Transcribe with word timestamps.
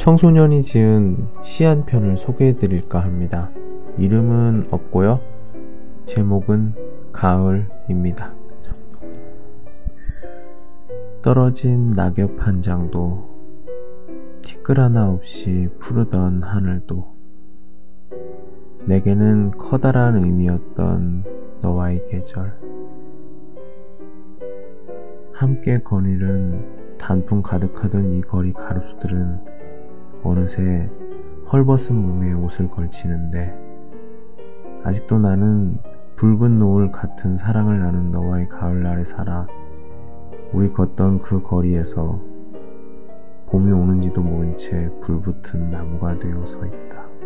청소년이 0.00 0.62
지은 0.62 1.28
시 1.42 1.64
한 1.64 1.84
편을 1.84 2.16
소개해 2.16 2.56
드릴까 2.56 3.00
합니다. 3.00 3.50
이름은 3.98 4.68
없고요. 4.70 5.20
제목은 6.06 6.72
가을입니다. 7.12 8.32
떨어진 11.20 11.90
낙엽 11.90 12.30
한 12.38 12.62
장도 12.62 13.28
티끌 14.40 14.80
하나 14.80 15.10
없이 15.10 15.68
푸르던 15.78 16.44
하늘도 16.44 17.06
내게는 18.86 19.50
커다란 19.58 20.24
의미였던 20.24 21.24
너와의 21.60 22.06
계절 22.08 22.58
함께 25.34 25.82
거닐은 25.82 26.96
단풍 26.96 27.42
가득하던 27.42 28.14
이 28.14 28.22
거리 28.22 28.54
가로수들은 28.54 29.49
어느새 30.22 30.90
헐벗은 31.52 31.94
몸에 31.94 32.32
옷을 32.32 32.70
걸치는데 32.70 33.54
아직도 34.84 35.18
나는 35.18 35.78
붉은 36.16 36.58
노을 36.58 36.92
같은 36.92 37.36
사랑을 37.36 37.80
나눈 37.80 38.10
너와의 38.10 38.48
가을날에 38.48 39.04
살아 39.04 39.46
우리 40.52 40.72
걷던 40.72 41.20
그 41.20 41.42
거리에서 41.42 42.20
봄이 43.46 43.72
오는지도 43.72 44.22
모른 44.22 44.56
채 44.56 44.90
불붙은 45.00 45.70
나무가 45.70 46.18
되어 46.18 46.44
서 46.46 46.64
있다. 46.64 47.19